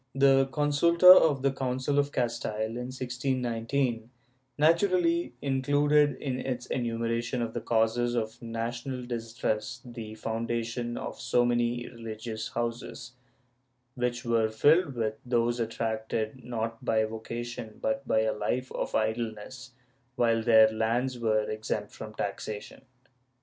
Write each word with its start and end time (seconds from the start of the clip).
^ 0.17 0.19
The 0.19 0.47
consulta 0.51 1.03
of 1.15 1.43
the 1.43 1.51
Council 1.51 1.99
of 1.99 2.11
Castile, 2.11 2.71
in 2.75 2.89
1619, 2.89 4.09
naturally 4.57 5.35
included 5.43 6.15
in 6.15 6.39
its 6.39 6.65
enumeration 6.65 7.39
of 7.39 7.53
the 7.53 7.61
causes 7.61 8.15
of 8.15 8.41
national 8.41 9.05
distress 9.05 9.79
the 9.85 10.15
foundation 10.15 10.97
of 10.97 11.19
so 11.21 11.45
many 11.45 11.87
religious 11.87 12.47
houses, 12.49 13.11
which 13.93 14.25
were 14.25 14.49
filled 14.49 14.95
with 14.95 15.19
those 15.23 15.59
attracted, 15.59 16.43
not 16.43 16.83
by 16.83 17.05
vocation 17.05 17.77
but 17.79 18.07
by 18.07 18.21
a 18.21 18.33
life 18.33 18.71
of 18.71 18.95
idleness, 18.95 19.73
while 20.15 20.41
their 20.41 20.67
lands 20.71 21.19
were 21.19 21.43
exempt 21.47 21.91
from 21.91 22.15
taxation. 22.15 22.81